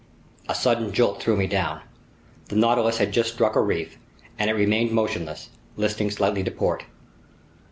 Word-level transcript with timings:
A 0.49 0.55
sudden 0.55 0.91
jolt 0.93 1.21
threw 1.21 1.37
me 1.37 1.45
down. 1.45 1.81
The 2.49 2.55
Nautilus 2.55 2.97
had 2.97 3.11
just 3.13 3.31
struck 3.33 3.55
a 3.55 3.61
reef, 3.61 3.99
and 4.39 4.49
it 4.49 4.53
remained 4.53 4.91
motionless, 4.91 5.49
listing 5.77 6.09
slightly 6.09 6.43
to 6.43 6.49
port. 6.49 6.85